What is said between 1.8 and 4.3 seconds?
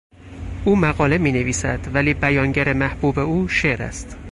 ولی بیانگر محبوب او شعر است.